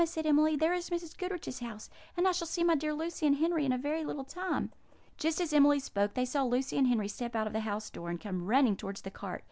[0.03, 1.15] said Emily, "there is Mrs.
[1.15, 1.87] Goodriche's house!
[2.17, 4.71] And I shall see my dear Lucy and Henry in a very little time."
[5.17, 8.09] Just as Emily spoke, they saw Lucy and Henry step out of the house door,
[8.09, 9.39] and come running towards the cart.